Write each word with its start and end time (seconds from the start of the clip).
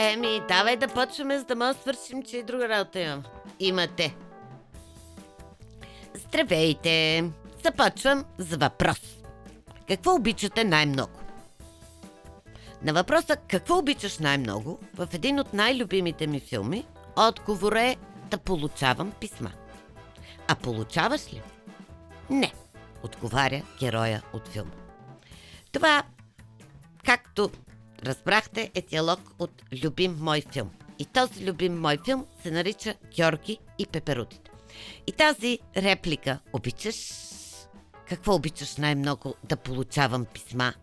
Еми, 0.00 0.40
давай 0.48 0.76
да 0.76 0.88
почваме, 0.88 1.38
за 1.38 1.44
да 1.44 1.56
може 1.56 1.76
да 1.76 1.80
свършим, 1.82 2.22
че 2.22 2.36
и 2.36 2.42
друга 2.42 2.68
работа 2.68 3.00
имам. 3.00 3.24
Имате. 3.60 4.16
Здравейте! 6.14 7.24
Започвам 7.64 8.24
с 8.38 8.56
въпрос. 8.56 9.00
Какво 9.88 10.14
обичате 10.14 10.64
най-много? 10.64 11.20
На 12.82 12.92
въпроса 12.92 13.36
какво 13.36 13.78
обичаш 13.78 14.18
най-много, 14.18 14.78
в 14.94 15.08
един 15.12 15.40
от 15.40 15.54
най-любимите 15.54 16.26
ми 16.26 16.40
филми, 16.40 16.86
отговор 17.16 17.72
е 17.72 17.96
да 18.30 18.38
получавам 18.38 19.12
писма. 19.20 19.50
А 20.48 20.54
получаваш 20.54 21.32
ли? 21.32 21.42
Не, 22.30 22.52
отговаря 23.02 23.62
героя 23.80 24.22
от 24.32 24.48
филма. 24.48 24.72
Това, 25.72 26.02
както 27.04 27.50
разбрахте, 28.04 28.70
е 28.74 28.82
диалог 28.82 29.20
от 29.38 29.62
любим 29.84 30.16
мой 30.20 30.42
филм. 30.52 30.70
И 30.98 31.04
този 31.04 31.46
любим 31.46 31.80
мой 31.80 31.98
филм 32.04 32.26
се 32.42 32.50
нарича 32.50 32.94
Георги 33.16 33.58
и 33.78 33.86
пеперудите. 33.86 34.50
И 35.06 35.12
тази 35.12 35.58
реплика 35.76 36.38
обичаш 36.52 36.96
какво 38.08 38.34
обичаш 38.34 38.76
най-много 38.76 39.34
да 39.44 39.56
получавам 39.56 40.24
писма, 40.24 40.74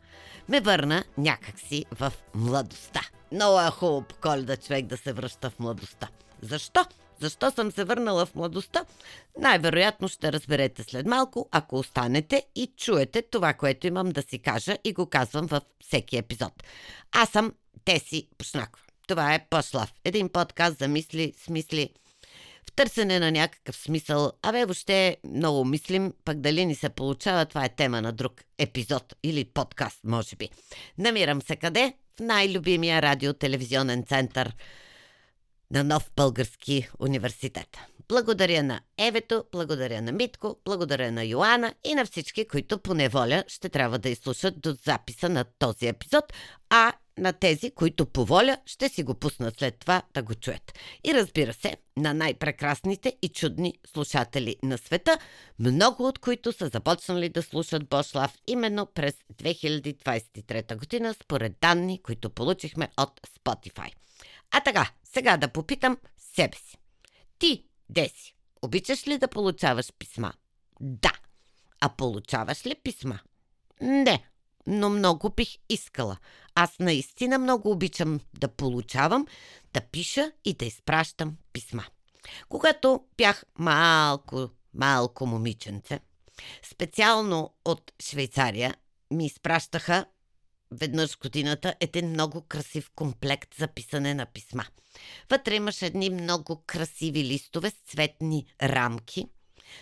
ме 0.50 0.60
върна 0.60 1.04
някакси 1.18 1.86
в 1.92 2.14
младостта. 2.36 3.02
Много 3.32 3.60
е 3.60 3.70
хубаво 3.72 4.02
по 4.02 4.16
коледа 4.16 4.58
човек 4.58 4.86
да 4.86 4.98
се 4.98 5.14
връща 5.14 5.50
в 5.50 5.60
младостта. 5.60 6.08
Защо? 6.42 6.86
Защо 7.20 7.52
съм 7.52 7.72
се 7.72 7.84
върнала 7.84 8.26
в 8.26 8.36
младостта? 8.36 8.86
Най-вероятно 9.40 10.08
ще 10.08 10.32
разберете 10.32 10.84
след 10.84 11.06
малко, 11.06 11.50
ако 11.52 11.80
останете 11.80 12.46
и 12.56 12.72
чуете 12.78 13.22
това, 13.22 13.54
което 13.54 13.88
имам 13.88 14.10
да 14.10 14.22
си 14.22 14.40
кажа 14.40 14.78
и 14.84 14.94
го 14.94 15.06
казвам 15.06 15.46
във 15.46 15.64
всеки 15.82 16.18
епизод. 16.18 16.54
Аз 17.12 17.30
съм 17.30 17.54
Теси 17.86 18.28
Пушнакова. 18.38 18.86
Това 19.08 19.34
е 19.34 19.46
Пошлав. 19.50 19.94
Един 20.06 20.30
подкаст 20.30 20.80
за 20.80 20.88
мисли, 20.88 21.34
смисли, 21.38 21.90
в 22.70 22.72
търсене 22.76 23.20
на 23.20 23.32
някакъв 23.32 23.76
смисъл. 23.76 24.32
Абе, 24.42 24.66
въобще 24.66 25.18
много 25.24 25.66
мислим, 25.66 26.14
пък 26.26 26.40
дали 26.40 26.66
ни 26.66 26.76
се 26.76 26.90
получава, 26.90 27.46
това 27.46 27.66
е 27.66 27.76
тема 27.76 28.02
на 28.02 28.12
друг 28.12 28.42
епизод 28.58 29.16
или 29.24 29.46
подкаст, 29.46 30.00
може 30.04 30.36
би. 30.36 30.50
Намирам 30.98 31.42
се 31.42 31.56
къде? 31.56 31.94
В 32.18 32.20
най-любимия 32.20 33.02
радио-телевизионен 33.02 34.04
център 34.08 34.56
на 35.72 35.84
Нов 35.84 36.12
Български 36.16 36.90
университет. 37.00 37.78
Благодаря 38.08 38.64
на 38.64 38.80
Евето, 38.98 39.44
благодаря 39.52 40.02
на 40.02 40.12
Митко, 40.12 40.58
благодаря 40.66 41.12
на 41.12 41.24
Йоана 41.24 41.74
и 41.84 41.96
на 41.96 42.06
всички, 42.06 42.48
които 42.48 42.80
по 42.80 42.94
неволя 42.94 43.44
ще 43.48 43.70
трябва 43.70 44.00
да 44.00 44.10
изслушат 44.10 44.62
до 44.62 44.76
записа 44.86 45.30
на 45.30 45.46
този 45.60 45.88
епизод, 45.88 46.34
а 46.70 46.94
на 47.18 47.34
тези, 47.34 47.72
които 47.72 48.06
по 48.06 48.26
воля 48.26 48.58
ще 48.66 48.90
си 48.90 49.04
го 49.04 49.14
пуснат 49.14 49.58
след 49.60 49.80
това 49.80 50.02
да 50.14 50.24
го 50.24 50.36
чуят. 50.36 50.74
И 51.04 51.14
разбира 51.14 51.54
се, 51.54 51.78
на 51.98 52.14
най-прекрасните 52.14 53.18
и 53.22 53.30
чудни 53.30 53.74
слушатели 53.94 54.56
на 54.64 54.78
света, 54.78 55.18
много 55.60 56.08
от 56.08 56.20
които 56.20 56.52
са 56.52 56.68
започнали 56.68 57.30
да 57.30 57.44
слушат 57.44 57.90
Бошлав 57.90 58.38
именно 58.48 58.86
през 58.86 59.14
2023 59.34 60.78
година, 60.78 61.16
според 61.24 61.54
данни, 61.62 62.02
които 62.04 62.30
получихме 62.30 62.90
от 62.98 63.22
Spotify. 63.22 63.92
А 64.52 64.62
така, 64.62 64.92
сега 65.16 65.38
да 65.38 65.48
попитам 65.48 65.98
себе 66.18 66.58
си. 66.58 66.78
Ти, 67.40 67.66
Деси, 67.90 68.36
обичаш 68.62 69.08
ли 69.08 69.18
да 69.18 69.28
получаваш 69.28 69.94
писма? 70.00 70.34
Да. 70.82 71.12
А 71.82 71.90
получаваш 71.90 72.66
ли 72.66 72.76
писма? 72.76 73.20
Не 73.82 74.24
но 74.68 74.90
много 74.90 75.30
бих 75.30 75.58
искала. 75.70 76.18
Аз 76.56 76.80
наистина 76.80 77.40
много 77.40 77.72
обичам 77.72 78.20
да 78.34 78.48
получавам, 78.48 79.28
да 79.74 79.82
пиша 79.82 80.32
и 80.46 80.54
да 80.54 80.66
изпращам 80.66 81.38
писма. 81.54 81.86
Когато 82.50 83.04
бях 83.18 83.44
малко, 83.60 84.50
малко 84.74 85.26
момиченце, 85.26 86.00
специално 86.64 87.54
от 87.66 87.92
Швейцария 88.02 88.76
ми 89.12 89.26
изпращаха 89.26 90.06
веднъж 90.72 91.18
годината 91.18 91.76
един 91.80 92.10
много 92.10 92.42
красив 92.42 92.90
комплект 92.96 93.56
за 93.58 93.68
писане 93.68 94.14
на 94.14 94.26
писма. 94.26 94.66
Вътре 95.30 95.56
имаше 95.56 95.86
едни 95.86 96.10
много 96.10 96.64
красиви 96.66 97.24
листове 97.24 97.70
с 97.70 97.92
цветни 97.92 98.46
рамки– 98.62 99.26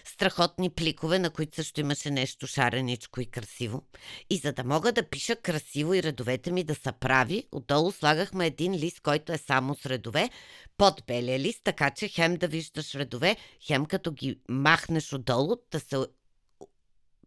страхотни 0.06 0.70
пликове, 0.70 1.20
на 1.20 1.30
които 1.30 1.56
също 1.56 1.80
имаше 1.80 2.12
нещо 2.12 2.48
шареничко 2.48 3.22
и 3.22 3.26
красиво. 3.26 3.84
И 4.30 4.38
за 4.38 4.52
да 4.54 4.64
мога 4.64 4.92
да 4.92 5.10
пиша 5.10 5.36
красиво 5.36 5.94
и 5.94 6.04
редовете 6.04 6.52
ми 6.52 6.64
да 6.64 6.76
са 6.76 6.92
прави, 6.92 7.44
отдолу 7.52 7.92
слагахме 7.92 8.46
един 8.48 8.74
лист, 8.74 9.00
който 9.00 9.34
е 9.34 9.38
само 9.38 9.76
с 9.76 9.86
редове, 9.86 10.30
под 10.78 11.04
белия 11.08 11.40
лист, 11.40 11.62
така 11.64 11.90
че 11.90 12.08
хем 12.08 12.36
да 12.36 12.48
виждаш 12.48 12.96
редове, 12.96 13.38
хем 13.62 13.86
като 13.86 14.12
ги 14.12 14.40
махнеш 14.50 15.14
отдолу, 15.14 15.56
да 15.72 15.80
се 15.80 15.98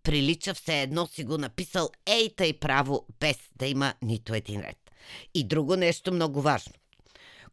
прилича 0.06 0.54
все 0.54 0.82
едно 0.82 1.06
си 1.06 1.24
го 1.24 1.38
написал 1.38 1.90
ей 2.06 2.34
тъй 2.36 2.52
право, 2.52 3.06
без 3.20 3.36
да 3.56 3.66
има 3.66 3.94
нито 4.02 4.34
един 4.34 4.60
ред. 4.60 4.76
И 5.34 5.44
друго 5.44 5.76
нещо 5.76 6.12
много 6.12 6.42
важно. 6.42 6.72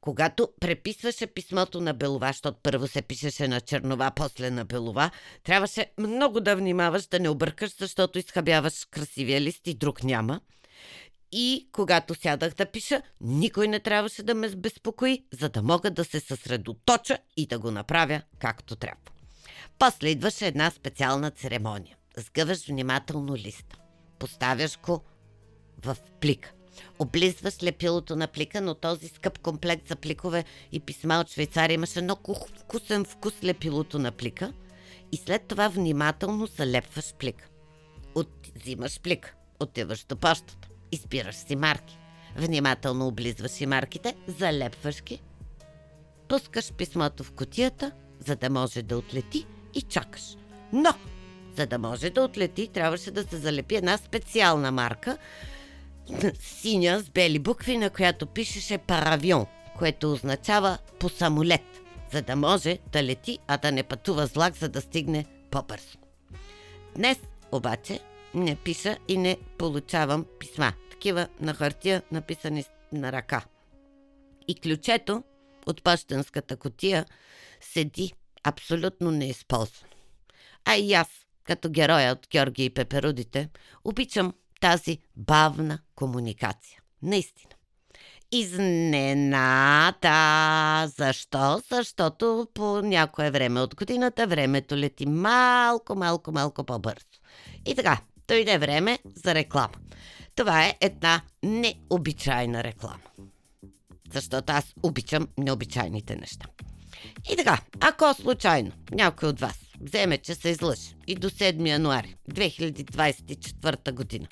Когато 0.02 0.50
преписваше 0.60 1.28
писмото 1.28 1.82
на 1.82 1.94
Белова, 1.94 2.28
защото 2.28 2.58
първо 2.64 2.88
се 2.88 3.02
пишеше 3.02 3.48
на 3.48 3.62
чернова, 3.62 4.12
после 4.16 4.52
на 4.52 4.66
Белова, 4.66 5.12
трябваше 5.44 5.92
много 5.98 6.40
да 6.40 6.56
внимаваш 6.56 7.06
да 7.06 7.20
не 7.20 7.30
объркаш, 7.30 7.72
защото 7.80 8.20
изхабяваш 8.20 8.88
красивия 8.92 9.42
лист 9.42 9.68
и 9.68 9.74
друг 9.74 10.04
няма. 10.04 10.42
И 11.32 11.70
когато 11.72 12.16
сядах 12.16 12.54
да 12.54 12.66
пиша, 12.66 13.02
никой 13.22 13.68
не 13.68 13.80
трябваше 13.80 14.24
да 14.24 14.36
ме 14.36 14.50
безпокои, 14.50 15.26
за 15.40 15.50
да 15.50 15.62
мога 15.62 15.92
да 15.92 16.06
се 16.06 16.20
съсредоточа 16.20 17.18
и 17.38 17.48
да 17.48 17.60
го 17.60 17.72
направя 17.72 18.22
както 18.40 18.76
трябва. 18.76 19.12
После 19.80 20.10
идваше 20.10 20.48
една 20.48 20.72
специална 20.72 21.32
церемония. 21.32 21.98
Сгъваш 22.18 22.68
внимателно 22.68 23.36
листа. 23.36 23.78
Поставяш 24.20 24.80
го 24.80 25.04
в 25.86 25.98
плика. 26.20 26.52
Облизваш 27.00 27.64
лепилото 27.64 28.16
на 28.16 28.28
плика, 28.28 28.62
но 28.62 28.76
този 28.76 29.08
скъп 29.08 29.40
комплект 29.40 29.88
за 29.88 29.96
пликове 29.96 30.44
и 30.72 30.80
писма 30.80 31.20
от 31.20 31.30
Швейцария 31.30 31.76
имаше 31.76 32.02
много 32.02 32.36
вкусен 32.60 33.06
вкус 33.06 33.34
лепилото 33.44 34.00
на 34.00 34.12
плика 34.12 34.54
и 35.12 35.18
след 35.18 35.48
това 35.48 35.68
внимателно 35.68 36.46
залепваш 36.46 37.14
плика. 37.14 37.48
Отзимаш 38.16 39.00
плик, 39.00 39.36
отиваш 39.60 40.04
до 40.04 40.16
почтата, 40.16 40.68
изпираш 40.92 41.36
си 41.36 41.56
марки. 41.56 41.98
Внимателно 42.36 43.08
облизваш 43.08 43.62
и 43.62 43.66
марките, 43.66 44.16
залепваш 44.28 45.04
ги, 45.04 45.22
пускаш 46.28 46.74
писмото 46.74 47.24
в 47.24 47.32
котията, 47.32 47.92
за 48.20 48.36
да 48.36 48.50
може 48.50 48.82
да 48.82 48.98
отлети 48.98 49.46
и 49.74 49.82
чакаш. 49.82 50.36
Но, 50.74 50.94
за 51.56 51.66
да 51.66 51.78
може 51.78 52.10
да 52.10 52.24
отлети, 52.24 52.68
трябваше 52.68 53.12
да 53.12 53.24
се 53.24 53.38
залепи 53.38 53.76
една 53.76 53.98
специална 53.98 54.72
марка, 54.72 55.18
синя 56.40 57.00
с 57.00 57.10
бели 57.10 57.40
букви, 57.40 57.78
на 57.78 57.90
която 57.90 58.26
пишеше 58.26 58.78
паравион, 58.78 59.46
което 59.78 60.14
означава 60.14 60.78
по 61.00 61.10
самолет, 61.10 61.82
за 62.12 62.22
да 62.22 62.36
може 62.36 62.80
да 62.92 63.04
лети, 63.04 63.40
а 63.48 63.58
да 63.58 63.72
не 63.72 63.84
пътува 63.84 64.28
с 64.28 64.34
влак, 64.34 64.56
за 64.56 64.70
да 64.70 64.82
стигне 64.82 65.26
по-бързо. 65.52 65.98
Днес 66.96 67.20
обаче 67.52 68.00
не 68.34 68.56
пиша 68.56 68.98
и 69.08 69.18
не 69.18 69.38
получавам 69.58 70.26
писма. 70.40 70.74
Такива 70.92 71.28
на 71.40 71.54
хартия, 71.54 72.04
написани 72.12 72.66
на 72.92 73.12
ръка. 73.12 73.46
И 74.48 74.56
ключето 74.56 75.24
от 75.66 75.84
пощенската 75.84 76.58
котия 76.58 77.06
седи 77.62 78.14
абсолютно 78.44 79.12
неизползвано. 79.12 79.94
А 80.66 80.76
и 80.76 80.94
аз, 80.94 81.08
като 81.44 81.70
героя 81.70 82.12
от 82.12 82.28
Георги 82.32 82.66
и 82.66 82.70
Пеперудите, 82.70 83.50
обичам 83.84 84.34
тази 84.62 84.98
бавна 85.16 85.80
комуникация. 85.96 86.80
Наистина. 87.02 87.54
Изненада! 88.32 90.12
Защо? 90.98 91.62
Защото 91.72 92.48
по 92.54 92.82
някое 92.82 93.32
време 93.32 93.62
от 93.62 93.76
годината 93.76 94.28
времето 94.28 94.78
лети 94.78 95.06
малко, 95.06 95.96
малко, 95.96 96.32
малко 96.32 96.64
по-бързо. 96.64 97.06
И 97.66 97.76
така, 97.76 98.02
дойде 98.28 98.58
време 98.58 99.00
за 99.24 99.36
реклама. 99.36 99.74
Това 100.36 100.66
е 100.66 100.78
една 100.82 101.22
необичайна 101.44 102.64
реклама. 102.64 103.04
Защото 104.14 104.54
аз 104.54 104.74
обичам 104.84 105.28
необичайните 105.38 106.16
неща. 106.16 106.46
И 107.32 107.36
така, 107.36 107.62
ако 107.80 108.14
случайно 108.14 108.72
някой 108.92 109.30
от 109.30 109.40
вас 109.40 109.60
вземе, 109.82 110.18
че 110.18 110.36
се 110.36 110.50
излъжи 110.50 110.96
и 111.08 111.16
до 111.16 111.30
7 111.30 111.70
януари 111.70 112.16
2024 112.32 113.92
година 113.92 114.28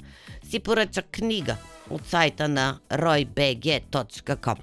си 0.50 0.60
поръча 0.60 1.02
книга 1.02 1.58
от 1.90 2.08
сайта 2.08 2.48
на 2.48 2.80
roybg.com 2.92 4.58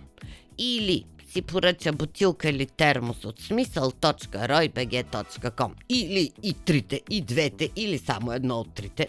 или 0.58 1.04
си 1.32 1.42
поръча 1.42 1.92
бутилка 1.92 2.48
или 2.48 2.66
термос 2.66 3.24
от 3.24 3.40
смисъл.roybg.com 3.40 5.72
или 5.88 6.32
и 6.42 6.54
трите, 6.54 7.02
и 7.10 7.20
двете, 7.20 7.70
или 7.76 7.98
само 7.98 8.32
едно 8.32 8.60
от 8.60 8.74
трите, 8.74 9.08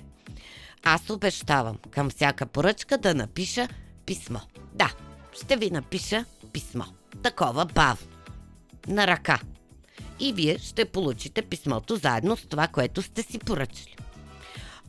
аз 0.83 1.09
обещавам 1.09 1.77
към 1.91 2.09
всяка 2.09 2.45
поръчка 2.45 2.97
да 2.97 3.15
напиша 3.15 3.67
писмо. 4.05 4.39
Да, 4.73 4.93
ще 5.43 5.57
ви 5.57 5.71
напиша 5.71 6.25
писмо. 6.53 6.83
Такова 7.23 7.65
бавно. 7.65 8.18
На 8.87 9.07
ръка. 9.07 9.39
И 10.19 10.33
вие 10.33 10.57
ще 10.57 10.85
получите 10.85 11.41
писмото 11.41 11.95
заедно 11.95 12.37
с 12.37 12.47
това, 12.47 12.67
което 12.67 13.01
сте 13.01 13.23
си 13.23 13.39
поръчали. 13.39 13.95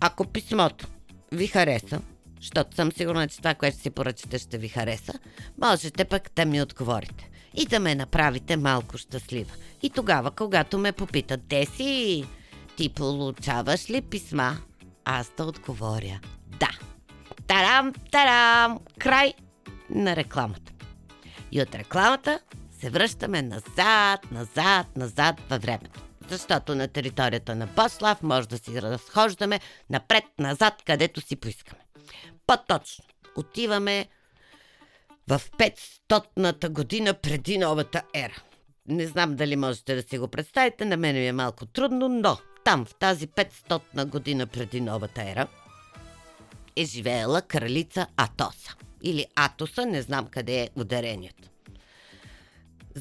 Ако 0.00 0.24
писмото 0.24 0.86
ви 1.32 1.46
хареса, 1.46 2.00
защото 2.40 2.76
съм 2.76 2.92
сигурна, 2.92 3.28
че 3.28 3.36
това, 3.36 3.54
което 3.54 3.78
си 3.78 3.90
поръчате, 3.90 4.38
ще 4.38 4.58
ви 4.58 4.68
хареса, 4.68 5.12
можете 5.62 6.04
пък 6.04 6.30
да 6.36 6.44
ми 6.44 6.62
отговорите 6.62 7.30
и 7.54 7.66
да 7.66 7.80
ме 7.80 7.94
направите 7.94 8.56
малко 8.56 8.98
щастлива. 8.98 9.54
И 9.82 9.90
тогава, 9.90 10.30
когато 10.30 10.78
ме 10.78 10.92
попитат, 10.92 11.40
си, 11.76 12.24
ти 12.76 12.88
получаваш 12.88 13.90
ли 13.90 14.00
писма? 14.00 14.56
Аз 15.04 15.32
да 15.36 15.44
отговоря, 15.44 16.20
да. 16.60 16.70
Тарам, 17.46 17.92
тарам, 18.10 18.78
край 18.98 19.34
на 19.90 20.16
рекламата. 20.16 20.72
И 21.52 21.62
от 21.62 21.74
рекламата 21.74 22.40
се 22.80 22.90
връщаме 22.90 23.42
назад, 23.42 24.30
назад, 24.30 24.96
назад 24.96 25.40
във 25.50 25.62
времето. 25.62 26.00
Защото 26.28 26.74
на 26.74 26.88
територията 26.88 27.54
на 27.54 27.66
Бослав 27.66 28.22
може 28.22 28.48
да 28.48 28.58
си 28.58 28.82
разхождаме 28.82 29.60
напред, 29.90 30.24
назад, 30.38 30.74
където 30.86 31.20
си 31.20 31.36
поискаме. 31.36 31.80
По-точно, 32.46 33.04
отиваме 33.36 34.06
в 35.28 35.40
500-та 35.58 36.68
година 36.68 37.14
преди 37.14 37.58
новата 37.58 38.02
ера. 38.14 38.42
Не 38.88 39.06
знам 39.06 39.36
дали 39.36 39.56
можете 39.56 39.94
да 39.94 40.02
си 40.02 40.18
го 40.18 40.28
представите, 40.28 40.84
на 40.84 40.96
мен 40.96 41.14
ми 41.16 41.26
е 41.26 41.32
малко 41.32 41.66
трудно, 41.66 42.08
но 42.08 42.38
там, 42.64 42.84
в 42.84 42.94
тази 42.94 43.26
500-на 43.26 44.06
година 44.06 44.46
преди 44.46 44.80
новата 44.80 45.22
ера, 45.22 45.46
е 46.76 46.84
живеела 46.84 47.42
кралица 47.42 48.06
Атоса. 48.16 48.74
Или 49.02 49.26
Атоса, 49.36 49.86
не 49.86 50.02
знам 50.02 50.26
къде 50.26 50.60
е 50.62 50.70
ударението. 50.80 51.49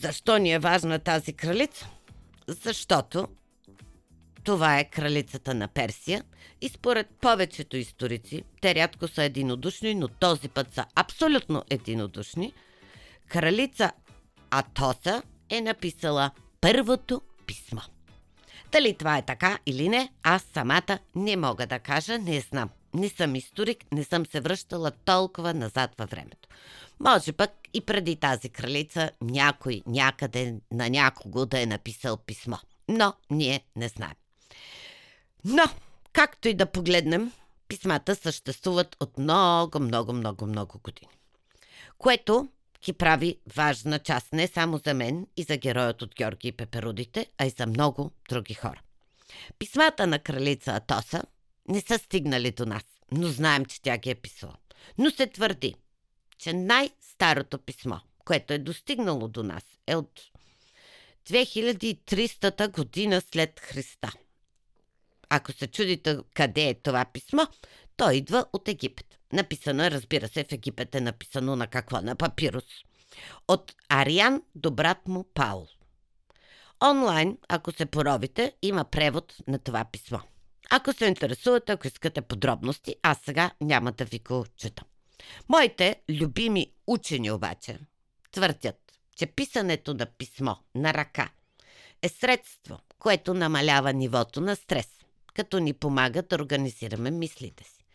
Защо 0.02 0.38
ни 0.38 0.52
е 0.54 0.60
важна 0.60 1.00
тази 1.00 1.34
кралица? 1.34 1.90
Защото 2.48 3.28
това 4.44 4.80
е 4.80 4.90
кралицата 4.90 5.54
на 5.54 5.68
Персия 5.68 6.24
и 6.62 6.70
според 6.70 7.08
повечето 7.22 7.78
историци, 7.78 8.44
те 8.62 8.76
рядко 8.76 9.08
са 9.08 9.24
единодушни, 9.24 9.96
но 9.96 10.08
този 10.08 10.50
път 10.50 10.74
са 10.74 10.86
абсолютно 10.96 11.64
единодушни, 11.70 12.54
кралица 13.28 13.92
Атоса 14.50 15.22
е 15.50 15.62
написала 15.62 16.32
първото 16.62 17.22
писмо. 17.46 17.82
Дали 18.72 18.98
това 18.98 19.18
е 19.18 19.26
така 19.26 19.60
или 19.66 19.90
не, 19.90 20.10
аз 20.24 20.44
самата 20.54 21.00
не 21.16 21.36
мога 21.36 21.68
да 21.68 21.80
кажа, 21.80 22.20
не 22.20 22.40
знам. 22.40 22.70
Не 22.94 23.10
съм 23.10 23.36
историк, 23.36 23.92
не 23.92 24.04
съм 24.04 24.26
се 24.26 24.40
връщала 24.40 24.92
толкова 24.92 25.54
назад 25.54 25.92
във 25.98 26.10
времето. 26.10 26.50
Може 27.00 27.32
пък 27.32 27.52
и 27.74 27.82
преди 27.82 28.16
тази 28.16 28.50
кралица 28.50 29.12
някой 29.22 29.82
някъде 29.86 30.56
на 30.72 30.90
някого 30.90 31.46
да 31.46 31.62
е 31.62 31.66
написал 31.66 32.18
писмо. 32.18 32.58
Но 32.88 33.14
ние 33.30 33.62
не 33.76 33.88
знаем. 33.88 34.16
Но, 35.46 35.64
както 36.14 36.48
и 36.48 36.54
да 36.54 36.66
погледнем, 36.66 37.32
писмата 37.68 38.16
съществуват 38.16 38.96
от 39.00 39.18
много, 39.18 39.80
много, 39.80 40.14
много, 40.14 40.46
много 40.46 40.80
години. 40.84 41.12
Което 41.98 42.48
ги 42.86 42.94
прави 42.94 43.40
важна 43.56 44.00
част 44.00 44.34
не 44.34 44.48
само 44.48 44.80
за 44.86 44.94
мен 44.94 45.28
и 45.38 45.44
за 45.44 45.58
героят 45.58 46.02
от 46.02 46.16
Георги 46.16 46.48
и 46.48 46.52
Пеперудите, 46.52 47.26
а 47.38 47.46
и 47.46 47.50
за 47.50 47.68
много 47.68 48.12
други 48.30 48.54
хора. 48.54 48.82
Писмата 49.60 50.08
на 50.08 50.20
кралица 50.20 50.72
Атоса 50.72 51.24
не 51.70 51.82
са 51.82 51.98
стигнали 51.98 52.52
до 52.52 52.66
нас, 52.66 52.84
но 53.12 53.28
знаем, 53.28 53.66
че 53.66 53.82
тя 53.82 53.98
ги 53.98 54.10
е 54.10 54.16
писала. 54.16 54.56
Но 54.98 55.12
се 55.12 55.28
твърди, 55.28 55.76
че 56.38 56.54
най-старото 56.54 57.58
писмо, 57.58 57.98
което 58.26 58.54
е 58.54 58.58
достигнало 58.58 59.28
до 59.28 59.44
нас, 59.44 59.64
е 59.88 59.96
от 59.96 60.22
2300 61.30 62.72
година 62.72 63.22
след 63.22 63.60
Христа. 63.60 64.12
Ако 65.30 65.52
се 65.52 65.68
чудите 65.68 66.18
къде 66.34 66.70
е 66.70 66.74
това 66.74 67.06
писмо, 67.06 67.42
то 67.98 68.12
идва 68.12 68.46
от 68.54 68.68
Египет. 68.68 69.20
Написано 69.34 69.84
е, 69.84 69.92
разбира 69.92 70.28
се, 70.28 70.44
в 70.44 70.52
Египет 70.52 70.96
е 70.96 71.02
написано 71.02 71.56
на 71.56 71.68
какво? 71.68 72.02
На 72.02 72.16
папирус. 72.16 72.64
От 73.48 73.76
Ариан 73.90 74.42
до 74.56 74.72
брат 74.72 75.08
му 75.08 75.24
Паул. 75.34 75.68
Онлайн, 76.84 77.38
ако 77.50 77.72
се 77.72 77.86
поровите, 77.86 78.54
има 78.62 78.86
превод 78.86 79.36
на 79.48 79.60
това 79.60 79.86
писмо. 79.92 80.20
Ако 80.72 80.94
се 80.94 81.06
интересувате, 81.06 81.72
ако 81.72 81.88
искате 81.88 82.22
подробности, 82.22 82.96
аз 83.04 83.18
сега 83.26 83.52
няма 83.62 83.92
да 83.92 84.06
ви 84.06 84.20
го 84.20 84.46
чета. 84.58 84.84
Моите 85.50 85.96
любими 86.10 86.72
учени 86.88 87.32
обаче 87.32 87.80
твърдят, 88.32 88.92
че 89.16 89.26
писането 89.26 89.94
на 89.94 90.06
писмо 90.06 90.56
на 90.76 90.94
ръка 90.94 91.30
е 92.02 92.10
средство, 92.10 92.80
което 93.00 93.34
намалява 93.34 93.94
нивото 93.94 94.42
на 94.42 94.56
стрес, 94.56 94.88
като 95.34 95.60
ни 95.60 95.74
помага 95.74 96.22
да 96.22 96.36
организираме 96.36 97.12
мислите 97.12 97.64
си. 97.64 97.86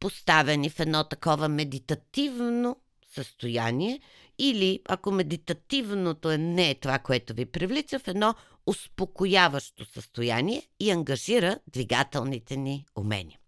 Поставени 0.00 0.70
в 0.70 0.80
едно 0.80 1.04
такова 1.04 1.48
медитативно 1.48 2.76
състояние 3.14 4.00
или 4.38 4.80
ако 4.88 5.10
медитативното 5.10 6.30
е 6.30 6.38
не 6.38 6.70
е 6.70 6.74
това, 6.74 6.98
което 6.98 7.34
ви 7.34 7.46
привлича, 7.46 7.98
в 7.98 8.08
едно 8.08 8.34
успокояващо 8.70 9.84
състояние 9.84 10.62
и 10.80 10.90
ангажира 10.90 11.58
двигателните 11.66 12.56
ни 12.56 12.86
умения. 12.96 13.38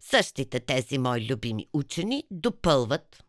Същите 0.00 0.60
тези 0.60 0.98
мои 0.98 1.26
любими 1.26 1.66
учени 1.72 2.24
допълват 2.30 3.24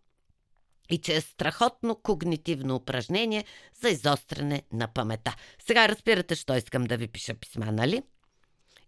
и 0.89 0.97
че 0.97 1.15
е 1.15 1.21
страхотно 1.21 1.95
когнитивно 1.95 2.75
упражнение 2.75 3.45
за 3.81 3.89
изостряне 3.89 4.63
на 4.71 4.87
памета. 4.87 5.35
Сега 5.65 5.89
разбирате, 5.89 6.35
що 6.35 6.55
искам 6.55 6.83
да 6.83 6.97
ви 6.97 7.07
пиша 7.07 7.33
писма, 7.33 7.65
нали? 7.65 8.03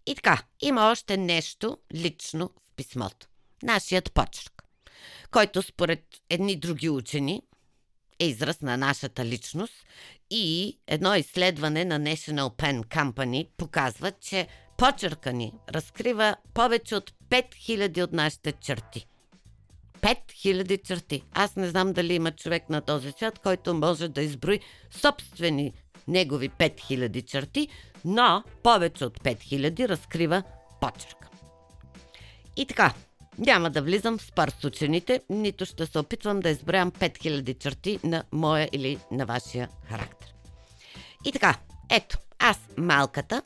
И 0.06 0.16
така, 0.16 0.44
има 0.62 0.92
още 0.92 1.18
нещо 1.18 1.78
лично 1.94 2.50
в 2.68 2.76
писмото. 2.76 3.28
Нашият 3.64 4.14
почерк, 4.14 4.64
който 5.32 5.62
според 5.62 6.04
едни 6.30 6.56
други 6.56 6.90
учени 6.90 7.42
е 8.20 8.28
израз 8.28 8.62
на 8.62 8.78
нашата 8.78 9.26
личност 9.26 9.74
и 10.31 10.77
едно 10.88 11.16
изследване 11.16 11.86
на 11.86 12.00
National 12.00 12.57
Pen 12.57 12.83
Company 12.83 13.48
показва, 13.57 14.12
че 14.12 14.48
почерка 14.77 15.33
ни 15.33 15.54
разкрива 15.69 16.36
повече 16.54 16.95
от 16.95 17.12
5000 17.30 18.04
от 18.04 18.13
нашите 18.13 18.51
черти. 18.51 19.07
5000 20.01 20.83
черти. 20.83 21.24
Аз 21.31 21.56
не 21.56 21.68
знам 21.68 21.94
дали 21.94 22.13
има 22.13 22.31
човек 22.31 22.69
на 22.69 22.81
този 22.81 23.12
свят, 23.12 23.39
който 23.39 23.74
може 23.74 24.08
да 24.08 24.22
изброи 24.22 24.60
собствени 24.91 25.74
негови 26.08 26.50
5000 26.50 27.25
черти, 27.25 27.67
но 28.05 28.44
повече 28.63 29.05
от 29.05 29.20
5000 29.20 29.88
разкрива 29.88 30.44
почерка. 30.82 31.29
И 32.58 32.65
така, 32.65 32.94
няма 33.38 33.70
да 33.70 33.82
влизам 33.82 34.18
в 34.18 34.22
спар 34.22 34.51
с 34.60 34.63
учените, 34.63 35.22
нито 35.30 35.65
ще 35.65 35.86
се 35.86 36.00
опитвам 36.00 36.39
да 36.39 36.50
изброям 36.50 36.92
5000 36.92 37.58
черти 37.58 38.00
на 38.04 38.24
моя 38.32 38.70
или 38.72 38.98
на 39.12 39.25
вашия 39.25 39.70
характер. 39.89 40.34
И 41.25 41.32
така, 41.32 41.56
ето, 41.89 42.18
аз 42.39 42.60
малката, 42.77 43.42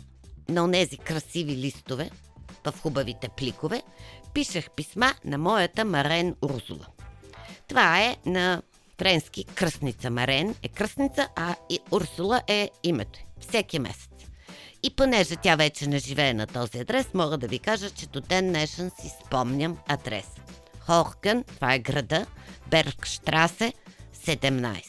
на 0.50 0.64
онези 0.64 0.98
красиви 0.98 1.58
листове, 1.58 2.10
в 2.66 2.82
хубавите 2.82 3.30
пликове, 3.30 3.84
пишех 4.34 4.70
писма 4.70 5.14
на 5.26 5.38
моята 5.38 5.86
Марен 5.86 6.36
Урзула. 6.42 6.88
Това 7.68 8.00
е 8.02 8.18
на 8.26 8.62
френски 8.98 9.44
кръстница. 9.44 10.10
Марен 10.10 10.56
е 10.64 10.68
кръстница, 10.68 11.28
а 11.36 11.56
и 11.70 11.80
Урсула 11.92 12.42
е 12.48 12.70
името. 12.84 13.20
Всеки 13.40 13.80
месец. 13.80 14.09
И 14.84 14.90
понеже 14.90 15.36
тя 15.36 15.56
вече 15.56 15.88
не 15.88 16.00
живее 16.00 16.34
на 16.34 16.48
този 16.48 16.78
адрес, 16.78 17.14
мога 17.14 17.38
да 17.38 17.48
ви 17.48 17.60
кажа, 17.60 17.90
че 17.90 18.08
до 18.08 18.22
ден 18.22 18.48
днешен 18.48 18.92
си 19.02 19.12
спомням 19.26 19.78
адрес. 19.88 20.26
Хохкен, 20.80 21.44
това 21.44 21.74
е 21.74 21.80
града, 21.80 22.26
Бергштрасе, 22.68 23.74
17. 24.26 24.84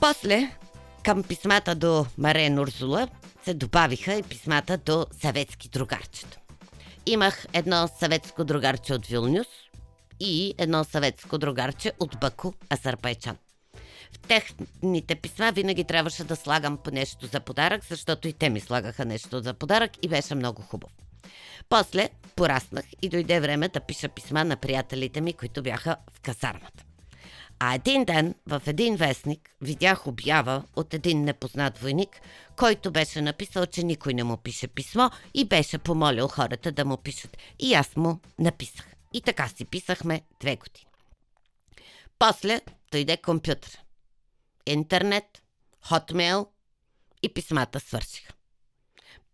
После, 0.00 0.50
към 1.02 1.22
писмата 1.22 1.74
до 1.74 2.06
Марен 2.18 2.58
Урсула, 2.58 3.08
се 3.44 3.54
добавиха 3.54 4.14
и 4.14 4.22
писмата 4.22 4.78
до 4.78 5.06
съветски 5.20 5.68
другарчета. 5.68 6.38
Имах 7.06 7.46
едно 7.52 7.88
съветско 7.98 8.44
другарче 8.44 8.94
от 8.94 9.06
Вилнюс 9.06 9.46
и 10.20 10.54
едно 10.58 10.84
съветско 10.84 11.38
другарче 11.38 11.92
от 12.00 12.20
Баку, 12.20 12.52
Азербайджан. 12.70 13.36
В 14.14 14.18
техните 14.18 15.14
писма 15.14 15.52
винаги 15.52 15.84
трябваше 15.84 16.24
да 16.24 16.36
слагам 16.36 16.76
по 16.76 16.90
нещо 16.90 17.26
за 17.26 17.40
подарък, 17.40 17.84
защото 17.84 18.28
и 18.28 18.32
те 18.32 18.50
ми 18.50 18.60
слагаха 18.60 19.04
нещо 19.04 19.40
за 19.40 19.54
подарък 19.54 19.90
и 20.02 20.08
беше 20.08 20.34
много 20.34 20.62
хубаво. 20.62 20.92
После 21.68 22.08
пораснах 22.36 22.84
и 23.02 23.08
дойде 23.08 23.40
време 23.40 23.68
да 23.68 23.80
пиша 23.80 24.08
писма 24.08 24.44
на 24.44 24.56
приятелите 24.56 25.20
ми, 25.20 25.32
които 25.32 25.62
бяха 25.62 25.96
в 26.12 26.20
казармата. 26.20 26.84
А 27.58 27.74
един 27.74 28.04
ден 28.04 28.34
в 28.46 28.62
един 28.66 28.96
вестник 28.96 29.50
видях 29.60 30.06
обява 30.06 30.62
от 30.76 30.94
един 30.94 31.24
непознат 31.24 31.78
войник, 31.78 32.20
който 32.56 32.90
беше 32.90 33.20
написал, 33.20 33.66
че 33.66 33.82
никой 33.82 34.14
не 34.14 34.24
му 34.24 34.36
пише 34.36 34.68
писмо 34.68 35.10
и 35.34 35.44
беше 35.44 35.78
помолил 35.78 36.28
хората 36.28 36.72
да 36.72 36.84
му 36.84 36.96
пишат. 36.96 37.36
И 37.58 37.74
аз 37.74 37.96
му 37.96 38.20
написах. 38.38 38.86
И 39.12 39.20
така 39.20 39.48
си 39.48 39.64
писахме 39.64 40.20
две 40.40 40.56
години. 40.56 40.86
После 42.18 42.60
дойде 42.92 43.16
компютър. 43.16 43.83
Интернет, 44.66 45.42
хотмейл 45.80 46.46
и 47.22 47.34
писмата 47.34 47.80
свършиха. 47.80 48.32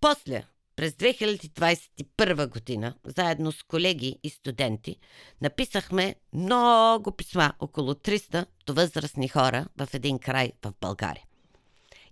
После, 0.00 0.44
през 0.76 0.92
2021 0.92 2.46
година, 2.48 2.94
заедно 3.04 3.52
с 3.52 3.62
колеги 3.62 4.18
и 4.22 4.30
студенти, 4.30 4.96
написахме 5.40 6.14
много 6.32 7.12
писма, 7.12 7.52
около 7.58 7.94
300 7.94 8.46
до 8.66 8.74
възрастни 8.74 9.28
хора 9.28 9.66
в 9.76 9.88
един 9.94 10.18
край 10.18 10.52
в 10.64 10.72
България. 10.80 11.24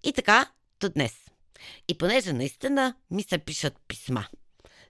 И 0.03 0.13
така 0.13 0.53
до 0.81 0.89
днес. 0.89 1.15
И 1.89 1.99
понеже 1.99 2.33
наистина 2.33 2.95
ми 3.11 3.23
се 3.23 3.39
пишат 3.39 3.81
писма, 3.89 4.29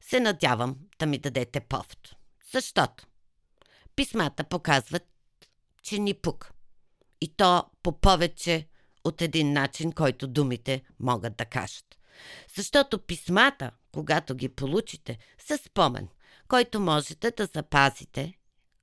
се 0.00 0.20
надявам 0.20 0.76
да 0.98 1.06
ми 1.06 1.18
дадете 1.18 1.60
повод. 1.60 2.14
Защото 2.52 3.06
писмата 3.96 4.44
показват, 4.44 5.06
че 5.82 5.98
ни 5.98 6.14
пук. 6.14 6.52
И 7.20 7.36
то 7.36 7.64
по 7.82 8.00
повече 8.00 8.68
от 9.04 9.22
един 9.22 9.52
начин, 9.52 9.92
който 9.92 10.26
думите 10.26 10.82
могат 11.00 11.36
да 11.36 11.44
кажат. 11.44 11.84
Защото 12.56 12.98
писмата, 12.98 13.70
когато 13.92 14.34
ги 14.34 14.48
получите, 14.48 15.18
са 15.38 15.58
спомен, 15.58 16.08
който 16.48 16.80
можете 16.80 17.30
да 17.30 17.48
запазите 17.54 18.38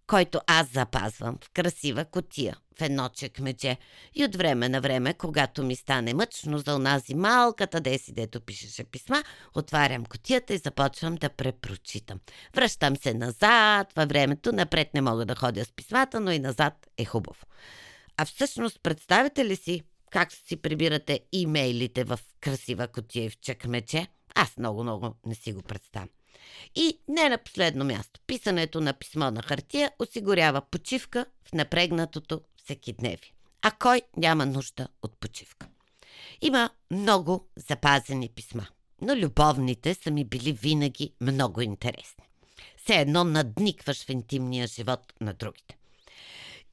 който 0.08 0.42
аз 0.48 0.68
запазвам 0.68 1.38
в 1.44 1.50
красива 1.50 2.06
котия, 2.06 2.58
в 2.78 2.82
едно 2.82 3.10
чекмедже 3.10 3.78
и 4.16 4.26
от 4.26 4.36
време 4.36 4.70
на 4.70 4.82
време, 4.82 5.14
когато 5.14 5.64
ми 5.64 5.76
стане 5.76 6.14
мъчно 6.14 6.58
за 6.58 6.76
онази 6.76 7.16
малката 7.16 7.82
деси, 7.82 8.14
дето 8.14 8.42
пишеше 8.42 8.84
писма, 8.84 9.24
отварям 9.54 10.06
котията 10.06 10.54
и 10.54 10.58
започвам 10.58 11.16
да 11.16 11.30
препрочитам. 11.30 12.20
Връщам 12.56 12.96
се 12.96 13.14
назад 13.14 13.94
във 13.96 14.10
времето, 14.10 14.52
напред 14.52 14.94
не 14.94 15.02
мога 15.02 15.26
да 15.26 15.36
ходя 15.36 15.66
с 15.66 15.72
писмата, 15.72 16.20
но 16.20 16.32
и 16.32 16.40
назад 16.40 16.74
е 16.98 17.06
хубаво. 17.06 17.40
А 18.18 18.26
всъщност 18.26 18.80
представете 18.84 19.46
ли 19.46 19.56
си 19.56 19.82
как 20.10 20.32
си 20.34 20.56
прибирате 20.56 21.20
имейлите 21.32 22.04
в 22.04 22.20
красива 22.40 22.88
котия 22.88 23.26
и 23.26 23.30
в 23.30 23.40
чекмече? 23.40 24.08
Аз 24.36 24.58
много-много 24.58 25.16
не 25.26 25.36
си 25.36 25.54
го 25.54 25.62
представям. 25.62 26.10
И 26.76 27.00
не 27.08 27.30
на 27.30 27.38
последно 27.38 27.86
място, 27.86 28.20
писането 28.28 28.82
на 28.82 28.94
писмо 28.94 29.32
на 29.32 29.42
хартия 29.42 29.92
осигурява 30.00 30.62
почивка 30.62 31.26
в 31.44 31.54
напрегнатото 31.54 32.42
всекидневие. 32.58 33.34
А 33.62 33.72
кой 33.72 34.02
няма 34.18 34.46
нужда 34.46 34.88
от 35.02 35.20
почивка? 35.20 35.68
Има 36.42 36.70
много 36.92 37.48
запазени 37.56 38.30
писма, 38.30 38.68
но 39.02 39.16
любовните 39.16 39.94
са 39.94 40.12
ми 40.12 40.26
били 40.26 40.52
винаги 40.52 41.14
много 41.22 41.62
интересни. 41.62 42.24
Все 42.78 42.96
едно 42.96 43.24
надникваш 43.24 44.06
в 44.06 44.10
интимния 44.10 44.68
живот 44.68 45.14
на 45.22 45.34
другите. 45.34 45.78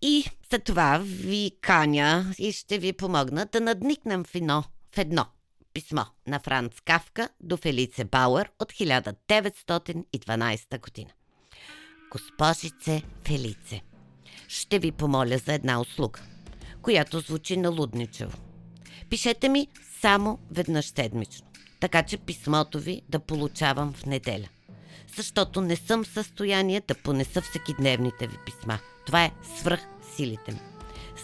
И 0.02 0.24
за 0.52 0.58
това 0.58 0.98
ви 1.02 1.50
каня 1.60 2.34
и 2.38 2.52
ще 2.52 2.78
ви 2.78 2.92
помогна 2.92 3.46
да 3.52 3.60
надникнем 3.60 4.24
в 4.24 4.34
едно, 4.34 4.64
в 4.94 4.98
едно 4.98 5.26
писмо 5.74 6.02
на 6.26 6.40
Франц 6.40 6.72
Кавка 6.84 7.28
до 7.40 7.56
Фелице 7.56 8.04
Бауер 8.04 8.50
от 8.60 8.72
1912 8.72 10.80
година. 10.80 11.10
Госпожице 12.10 13.02
Фелице, 13.26 13.82
ще 14.48 14.78
ви 14.78 14.92
помоля 14.92 15.38
за 15.38 15.52
една 15.52 15.80
услуга, 15.80 16.20
която 16.82 17.20
звучи 17.20 17.56
налудничево. 17.56 18.38
Пишете 19.10 19.48
ми 19.48 19.68
само 20.00 20.38
веднъж 20.50 20.86
седмично, 20.86 21.46
така 21.80 22.02
че 22.02 22.18
писмото 22.18 22.80
ви 22.80 23.02
да 23.08 23.20
получавам 23.20 23.92
в 23.92 24.06
неделя. 24.06 24.48
Защото 25.16 25.60
не 25.60 25.76
съм 25.76 26.04
в 26.04 26.08
състояние 26.08 26.82
да 26.88 26.94
понеса 26.94 27.40
всекидневните 27.40 28.26
ви 28.26 28.36
писма. 28.46 28.78
Това 29.06 29.24
е 29.24 29.32
свръх 29.58 29.80
силите 30.16 30.52
ми. 30.52 30.60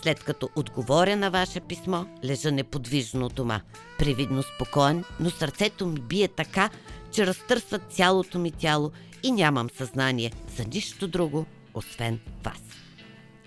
След 0.02 0.24
като 0.24 0.48
отговоря 0.56 1.16
на 1.16 1.30
ваше 1.30 1.60
писмо, 1.60 2.04
лежа 2.24 2.52
неподвижно 2.52 3.26
от 3.26 3.34
дома. 3.34 3.60
Привидно 3.98 4.42
спокоен, 4.42 5.04
но 5.20 5.30
сърцето 5.30 5.86
ми 5.86 6.00
бие 6.00 6.28
така, 6.28 6.70
че 7.12 7.26
разтърсва 7.26 7.78
цялото 7.78 8.38
ми 8.38 8.50
тяло 8.50 8.92
и 9.22 9.32
нямам 9.32 9.70
съзнание 9.70 10.32
за 10.56 10.64
нищо 10.64 11.08
друго, 11.08 11.46
освен 11.74 12.20
вас. 12.44 12.60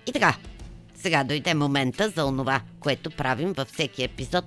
И 0.06 0.12
така, 0.12 0.36
сега 0.94 1.24
дойде 1.24 1.54
момента 1.54 2.08
за 2.08 2.24
онова, 2.24 2.60
което 2.80 3.10
правим 3.10 3.52
във 3.52 3.68
всеки 3.68 4.04
епизод 4.04 4.44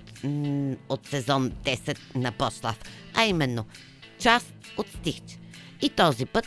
от 0.90 1.08
сезон 1.08 1.52
10 1.52 1.98
на 2.16 2.32
Пошлав, 2.32 2.80
а 3.14 3.26
именно 3.26 3.66
част 4.20 4.54
от 4.78 4.88
стихче. 4.88 5.38
И 5.82 5.90
този 5.90 6.26
път 6.26 6.46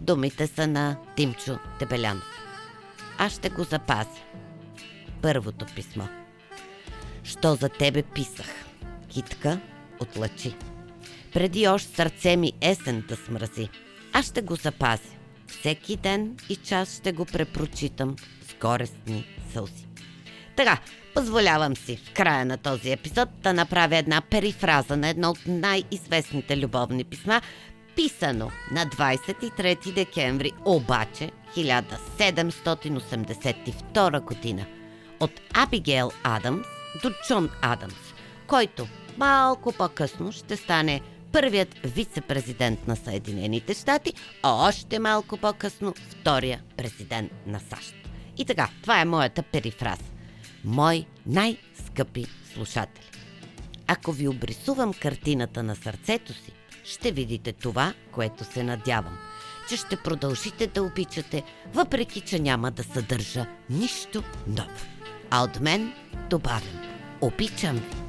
думите 0.00 0.46
са 0.46 0.66
на 0.66 0.96
Тимчо 1.16 1.58
Дебелянов. 1.78 2.31
Аз 3.18 3.32
ще 3.32 3.48
го 3.48 3.64
запазя 3.64 4.20
първото 5.22 5.66
писмо. 5.74 6.04
Що 7.24 7.54
за 7.54 7.68
тебе 7.68 8.02
писах? 8.02 8.46
Китка 9.08 9.60
от 10.00 10.16
лъчи. 10.16 10.54
Преди 11.32 11.68
още 11.68 11.94
сърце 11.94 12.36
ми 12.36 12.52
есен 12.60 13.04
да 13.08 13.16
смрази. 13.16 13.68
Аз 14.12 14.26
ще 14.26 14.42
го 14.42 14.54
запазя. 14.54 15.10
Всеки 15.46 15.96
ден 15.96 16.36
и 16.48 16.56
час 16.56 16.96
ще 16.96 17.12
го 17.12 17.24
препрочитам 17.24 18.16
с 18.42 18.54
горестни 18.60 19.26
сълзи. 19.52 19.86
Така, 20.56 20.78
позволявам 21.14 21.76
си 21.76 21.96
в 21.96 22.12
края 22.12 22.46
на 22.46 22.58
този 22.58 22.92
епизод 22.92 23.28
да 23.42 23.52
направя 23.52 23.96
една 23.96 24.20
перифраза 24.20 24.96
на 24.96 25.08
едно 25.08 25.30
от 25.30 25.38
най-известните 25.46 26.58
любовни 26.58 27.04
писма, 27.04 27.40
писано 27.96 28.50
на 28.70 28.86
23 28.86 29.92
декември, 29.94 30.52
обаче 30.64 31.30
1782 31.56 34.20
година– 34.20 34.66
от 35.22 35.40
Абигейл 35.54 36.10
Адамс 36.22 36.66
до 37.02 37.10
Джон 37.26 37.50
Адамс, 37.62 38.14
който 38.46 38.88
малко 39.18 39.72
по-късно 39.72 40.32
ще 40.32 40.56
стане 40.56 41.00
първият 41.32 41.74
вице-президент 41.84 42.88
на 42.88 42.96
Съединените 42.96 43.74
щати, 43.74 44.12
а 44.42 44.68
още 44.68 44.98
малко 44.98 45.36
по-късно 45.36 45.94
втория 46.10 46.62
президент 46.76 47.32
на 47.46 47.60
САЩ. 47.60 47.94
И 48.38 48.44
така, 48.44 48.68
това 48.82 49.00
е 49.00 49.04
моята 49.04 49.42
перифраз. 49.42 49.98
Мой 50.64 51.06
най-скъпи 51.26 52.26
слушатели. 52.54 53.04
Ако 53.86 54.12
ви 54.12 54.28
обрисувам 54.28 54.94
картината 54.94 55.62
на 55.62 55.76
сърцето 55.76 56.32
си, 56.32 56.52
ще 56.84 57.12
видите 57.12 57.52
това, 57.52 57.94
което 58.12 58.44
се 58.44 58.62
надявам, 58.62 59.18
че 59.72 59.78
ще 59.78 59.96
продължите 59.96 60.66
да 60.66 60.82
обичате, 60.82 61.42
въпреки 61.74 62.20
че 62.20 62.38
няма 62.38 62.70
да 62.70 62.84
съдържа 62.84 63.46
нищо 63.70 64.22
ново. 64.46 64.86
А 65.30 65.44
от 65.44 65.60
мен 65.60 65.92
добавям. 66.30 66.80
Обичам 67.20 67.76
ви. 67.76 68.01